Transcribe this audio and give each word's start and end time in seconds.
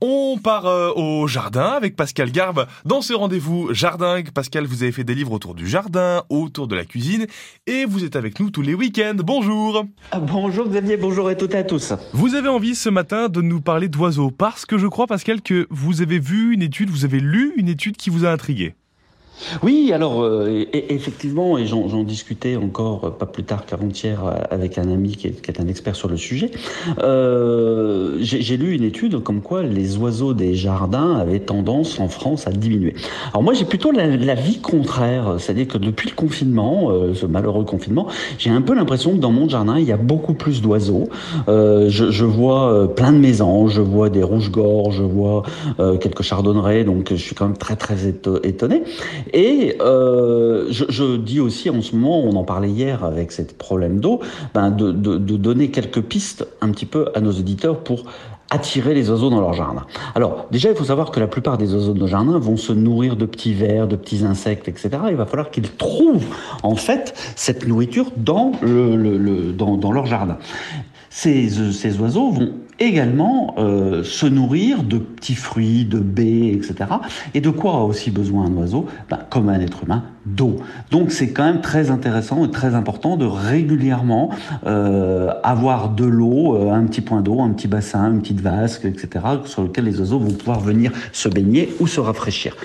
On 0.00 0.38
part 0.38 0.66
euh, 0.66 0.92
au 0.94 1.26
jardin 1.26 1.70
avec 1.70 1.96
Pascal 1.96 2.30
Garbe. 2.30 2.68
Dans 2.84 3.02
ce 3.02 3.12
rendez-vous 3.14 3.74
jardin, 3.74 4.22
Pascal, 4.32 4.64
vous 4.64 4.84
avez 4.84 4.92
fait 4.92 5.02
des 5.02 5.16
livres 5.16 5.32
autour 5.32 5.56
du 5.56 5.66
jardin, 5.66 6.22
autour 6.28 6.68
de 6.68 6.76
la 6.76 6.84
cuisine, 6.84 7.26
et 7.66 7.84
vous 7.84 8.04
êtes 8.04 8.14
avec 8.14 8.38
nous 8.38 8.50
tous 8.50 8.62
les 8.62 8.74
week-ends. 8.74 9.16
Bonjour 9.16 9.86
ah, 10.12 10.20
Bonjour 10.20 10.68
Xavier, 10.68 10.96
bonjour 10.98 11.26
à 11.26 11.34
toutes 11.34 11.54
et 11.54 11.58
à 11.58 11.64
tous. 11.64 11.94
Vous 12.12 12.36
avez 12.36 12.48
envie 12.48 12.76
ce 12.76 12.88
matin 12.88 13.28
de 13.28 13.42
nous 13.42 13.60
parler 13.60 13.88
d'oiseaux, 13.88 14.30
parce 14.30 14.66
que 14.66 14.78
je 14.78 14.86
crois, 14.86 15.08
Pascal, 15.08 15.42
que 15.42 15.66
vous 15.68 16.00
avez 16.00 16.20
vu 16.20 16.54
une 16.54 16.62
étude, 16.62 16.90
vous 16.90 17.04
avez 17.04 17.18
lu 17.18 17.52
une 17.56 17.68
étude 17.68 17.96
qui 17.96 18.10
vous 18.10 18.24
a 18.24 18.30
intrigué. 18.30 18.76
Oui, 19.62 19.92
alors 19.92 20.22
euh, 20.22 20.64
effectivement, 20.72 21.58
et 21.58 21.66
j'en 21.66 22.02
discutais 22.02 22.56
encore 22.56 23.04
euh, 23.04 23.10
pas 23.10 23.26
plus 23.26 23.44
tard 23.44 23.66
qu'avant-hier 23.66 24.24
euh, 24.24 24.34
avec 24.50 24.78
un 24.78 24.90
ami 24.90 25.16
qui 25.16 25.28
est, 25.28 25.60
un 25.60 25.66
expert 25.66 25.96
sur 25.96 26.08
le 26.08 26.16
sujet. 26.16 26.50
J'ai 28.20 28.56
lu 28.56 28.74
une 28.74 28.84
étude 28.84 29.22
comme 29.22 29.40
quoi 29.40 29.62
les 29.62 29.96
oiseaux 29.96 30.34
des 30.34 30.54
jardins 30.54 31.16
avaient 31.16 31.40
tendance 31.40 31.98
en 32.00 32.08
France 32.08 32.46
à 32.46 32.50
diminuer. 32.50 32.94
Alors 33.30 33.42
moi, 33.42 33.54
j'ai 33.54 33.64
plutôt 33.64 33.90
la, 33.90 34.34
vie 34.34 34.58
contraire, 34.60 35.36
c'est-à-dire 35.38 35.66
que 35.66 35.78
depuis 35.78 36.10
le 36.10 36.14
confinement, 36.14 36.92
ce 37.14 37.26
malheureux 37.26 37.64
confinement, 37.64 38.06
j'ai 38.38 38.50
un 38.50 38.60
peu 38.60 38.74
l'impression 38.74 39.12
que 39.12 39.18
dans 39.18 39.32
mon 39.32 39.48
jardin, 39.48 39.78
il 39.78 39.84
y 39.84 39.92
a 39.92 39.96
beaucoup 39.96 40.34
plus 40.34 40.60
d'oiseaux. 40.62 41.08
Je, 41.48 41.88
je, 41.88 42.24
vois 42.24 42.94
plein 42.94 43.12
de 43.12 43.18
mésanges, 43.18 43.74
je 43.74 43.80
vois 43.80 44.10
des 44.10 44.22
rouges-gorges, 44.22 44.96
je 44.98 45.02
vois 45.02 45.42
quelques 46.00 46.22
chardonnerets, 46.22 46.84
donc 46.84 47.08
je 47.10 47.16
suis 47.16 47.34
quand 47.34 47.46
même 47.46 47.56
très 47.56 47.76
très 47.76 48.08
étonné. 48.44 48.82
Et 49.32 49.76
euh, 49.80 50.66
je, 50.70 51.16
dis 51.16 51.40
aussi 51.40 51.70
en 51.70 51.82
ce 51.82 51.94
moment, 51.94 52.20
on 52.20 52.36
en 52.36 52.44
parlait 52.44 52.70
hier 52.70 53.04
avec 53.04 53.32
ce 53.32 53.42
problème 53.42 54.00
d'eau, 54.00 54.20
ben 54.54 54.70
de, 54.70 54.92
de, 54.92 55.36
donner 55.36 55.70
quelques 55.70 56.02
pistes 56.02 56.46
un 56.60 56.70
petit 56.70 56.86
peu 56.86 57.08
à 57.14 57.20
nos 57.20 57.32
auditeurs 57.32 57.80
pour 57.80 58.04
attirer 58.50 58.94
les 58.94 59.10
oiseaux 59.10 59.28
dans 59.28 59.40
leur 59.40 59.52
jardin. 59.52 59.84
Alors 60.14 60.46
déjà, 60.50 60.70
il 60.70 60.76
faut 60.76 60.84
savoir 60.84 61.10
que 61.10 61.20
la 61.20 61.26
plupart 61.26 61.58
des 61.58 61.74
oiseaux 61.74 61.92
de 61.92 61.98
nos 61.98 62.06
jardins 62.06 62.38
vont 62.38 62.56
se 62.56 62.72
nourrir 62.72 63.16
de 63.16 63.26
petits 63.26 63.52
vers, 63.52 63.86
de 63.86 63.96
petits 63.96 64.24
insectes, 64.24 64.68
etc. 64.68 64.90
Il 65.10 65.16
va 65.16 65.26
falloir 65.26 65.50
qu'ils 65.50 65.70
trouvent 65.70 66.24
en 66.62 66.74
fait 66.74 67.14
cette 67.36 67.68
nourriture 67.68 68.10
dans, 68.16 68.52
le 68.62 69.52
dans, 69.52 69.76
dans 69.76 69.92
leur 69.92 70.06
jardin. 70.06 70.38
Ces, 71.20 71.72
ces 71.72 71.98
oiseaux 71.98 72.30
vont 72.30 72.52
également 72.78 73.54
euh, 73.58 74.04
se 74.04 74.26
nourrir 74.26 74.84
de 74.84 74.98
petits 74.98 75.34
fruits, 75.34 75.84
de 75.84 75.98
baies, 75.98 76.52
etc. 76.52 76.90
Et 77.34 77.40
de 77.40 77.50
quoi 77.50 77.72
a 77.72 77.80
aussi 77.80 78.12
besoin 78.12 78.46
un 78.46 78.56
oiseau? 78.56 78.86
Ben, 79.10 79.18
Comme 79.28 79.48
un 79.48 79.60
être 79.60 79.82
humain, 79.82 80.04
d'eau. 80.26 80.56
Donc 80.90 81.10
c'est 81.10 81.30
quand 81.30 81.44
même 81.44 81.60
très 81.60 81.90
intéressant 81.90 82.44
et 82.44 82.50
très 82.50 82.74
important 82.74 83.16
de 83.16 83.24
régulièrement 83.24 84.30
euh, 84.66 85.32
avoir 85.42 85.90
de 85.90 86.04
l'eau, 86.04 86.54
euh, 86.54 86.70
un 86.70 86.84
petit 86.84 87.00
point 87.00 87.20
d'eau, 87.20 87.40
un 87.40 87.50
petit 87.50 87.68
bassin, 87.68 88.12
une 88.12 88.20
petite 88.20 88.40
vasque, 88.40 88.84
etc. 88.84 89.24
sur 89.44 89.62
lequel 89.62 89.86
les 89.86 89.98
oiseaux 89.98 90.20
vont 90.20 90.30
pouvoir 90.30 90.60
venir 90.60 90.92
se 91.12 91.28
baigner 91.28 91.70
ou 91.80 91.86
se 91.88 91.98
rafraîchir. 91.98 92.56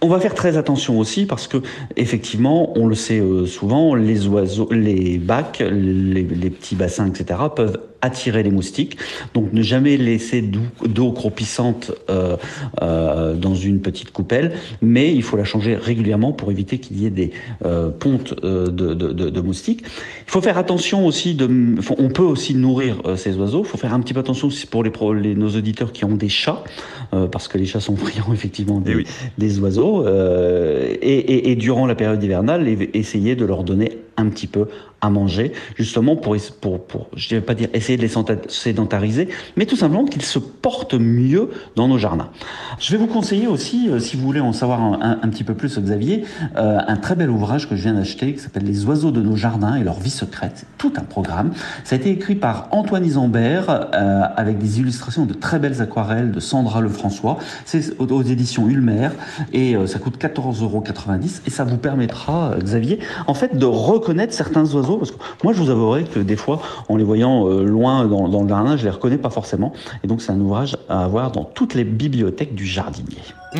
On 0.00 0.08
va 0.08 0.18
faire 0.20 0.34
très 0.34 0.56
attention 0.56 0.98
aussi 0.98 1.26
parce 1.26 1.46
que 1.46 1.58
effectivement, 1.96 2.72
on 2.78 2.86
le 2.86 2.94
sait 2.94 3.20
euh, 3.20 3.44
souvent, 3.44 3.94
les 3.94 4.26
oiseaux, 4.28 4.68
les 4.70 5.18
bacs, 5.18 5.58
les, 5.58 6.22
les 6.22 6.50
petits 6.50 6.74
bassins, 6.74 7.06
etc. 7.06 7.38
peuvent 7.54 7.78
attirer 8.00 8.42
les 8.42 8.50
moustiques. 8.50 8.98
Donc 9.34 9.52
ne 9.52 9.62
jamais 9.62 9.96
laisser 9.96 10.42
d'eau 10.42 11.12
croupissante 11.12 11.92
euh, 12.10 12.36
euh, 12.82 13.34
dans 13.34 13.54
une 13.54 13.80
petite 13.80 14.12
coupelle, 14.12 14.52
mais 14.82 15.12
il 15.14 15.22
faut 15.22 15.36
la 15.36 15.44
changer 15.44 15.74
régulièrement 15.74 16.32
pour 16.32 16.50
éviter 16.50 16.78
qu'il 16.78 17.00
y 17.00 17.06
ait 17.06 17.10
des 17.10 17.32
euh, 17.64 17.90
pontes 17.90 18.34
euh, 18.44 18.66
de, 18.66 18.94
de, 18.94 19.12
de, 19.12 19.40
moustiques. 19.40 19.82
Il 20.26 20.30
faut 20.30 20.40
faire 20.40 20.58
attention 20.58 21.06
aussi, 21.06 21.34
de, 21.34 21.48
on 21.98 22.08
peut 22.08 22.22
aussi 22.22 22.54
nourrir 22.54 23.00
euh, 23.04 23.16
ces 23.16 23.36
oiseaux, 23.36 23.62
il 23.64 23.68
faut 23.68 23.78
faire 23.78 23.94
un 23.94 24.00
petit 24.00 24.14
peu 24.14 24.20
attention 24.20 24.48
aussi 24.48 24.66
pour 24.66 24.84
les, 24.84 24.92
les, 25.20 25.34
nos 25.34 25.48
auditeurs 25.48 25.92
qui 25.92 26.04
ont 26.04 26.14
des 26.14 26.28
chats, 26.28 26.62
parce 27.32 27.48
que 27.48 27.56
les 27.56 27.66
chats 27.66 27.80
sont 27.80 27.96
friands 27.96 28.32
effectivement 28.32 28.80
des, 28.80 28.92
eh 28.92 28.96
oui. 28.96 29.06
des 29.38 29.58
oiseaux, 29.60 30.06
et, 30.06 30.98
et, 31.02 31.50
et 31.50 31.56
durant 31.56 31.86
la 31.86 31.94
période 31.94 32.22
hivernale, 32.22 32.68
essayer 32.94 33.34
de 33.34 33.44
leur 33.44 33.64
donner 33.64 33.98
un 34.18 34.28
petit 34.28 34.46
peu 34.46 34.66
à 35.00 35.10
manger, 35.10 35.52
justement 35.76 36.16
pour, 36.16 36.36
pour, 36.60 36.84
pour 36.84 37.08
je 37.14 37.34
ne 37.34 37.40
vais 37.40 37.46
pas 37.46 37.54
dire 37.54 37.68
essayer 37.72 37.96
de 37.96 38.02
les 38.02 38.12
sédentariser, 38.48 39.28
mais 39.56 39.64
tout 39.64 39.76
simplement 39.76 40.04
qu'ils 40.04 40.22
se 40.22 40.40
portent 40.40 40.94
mieux 40.94 41.50
dans 41.76 41.86
nos 41.86 41.98
jardins. 41.98 42.30
Je 42.80 42.92
vais 42.92 42.98
vous 42.98 43.06
conseiller 43.06 43.46
aussi, 43.46 43.88
euh, 43.88 44.00
si 44.00 44.16
vous 44.16 44.24
voulez 44.24 44.40
en 44.40 44.52
savoir 44.52 44.80
un, 45.00 45.28
petit 45.28 45.44
peu 45.44 45.54
plus, 45.54 45.78
Xavier, 45.78 46.24
euh, 46.56 46.78
un 46.86 46.96
très 46.96 47.14
bel 47.14 47.30
ouvrage 47.30 47.68
que 47.68 47.76
je 47.76 47.82
viens 47.82 47.94
d'acheter 47.94 48.34
qui 48.34 48.40
s'appelle 48.40 48.64
Les 48.64 48.86
oiseaux 48.86 49.12
de 49.12 49.22
nos 49.22 49.36
jardins 49.36 49.76
et 49.76 49.84
leur 49.84 50.00
vie 50.00 50.10
secrète. 50.10 50.52
C'est 50.56 50.78
tout 50.78 50.92
un 50.96 51.04
programme. 51.04 51.52
Ça 51.84 51.94
a 51.94 51.98
été 51.98 52.10
écrit 52.10 52.34
par 52.34 52.68
Antoine 52.72 53.04
Isambert 53.04 53.70
euh, 53.94 54.22
avec 54.36 54.58
des 54.58 54.80
illustrations 54.80 55.26
de 55.26 55.34
très 55.34 55.60
belles 55.60 55.80
aquarelles 55.80 56.32
de 56.32 56.40
Sandra 56.40 56.80
Lefrançois. 56.80 57.38
C'est 57.64 57.98
aux, 58.00 58.22
éditions 58.22 58.68
Ulmer 58.68 59.10
et 59.52 59.76
ça 59.86 60.00
coûte 60.00 60.18
14,90 60.20 60.62
euros 60.62 60.82
et 61.46 61.50
ça 61.50 61.64
vous 61.64 61.76
permettra, 61.76 62.54
Xavier, 62.58 62.98
en 63.26 63.34
fait, 63.34 63.56
de 63.56 63.64
reconnaître 63.64 64.07
certains 64.30 64.64
oiseaux 64.74 64.96
parce 64.96 65.10
que 65.10 65.16
moi 65.44 65.52
je 65.52 65.62
vous 65.62 65.70
avouerai 65.70 66.04
que 66.04 66.20
des 66.20 66.36
fois 66.36 66.60
en 66.88 66.96
les 66.96 67.04
voyant 67.04 67.48
euh, 67.48 67.64
loin 67.64 68.06
dans, 68.06 68.28
dans 68.28 68.42
le 68.42 68.48
jardin 68.48 68.76
je 68.76 68.84
les 68.84 68.90
reconnais 68.90 69.18
pas 69.18 69.30
forcément 69.30 69.72
et 70.02 70.06
donc 70.06 70.22
c'est 70.22 70.32
un 70.32 70.40
ouvrage 70.40 70.76
à 70.88 71.04
avoir 71.04 71.30
dans 71.32 71.44
toutes 71.44 71.74
les 71.74 71.84
bibliothèques 71.84 72.54
du 72.54 72.66
jardinier. 72.66 73.18